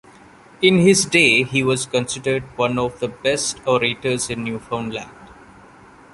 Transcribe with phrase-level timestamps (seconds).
[0.63, 5.11] In his day he was considered one of the best orators in Newfoundland.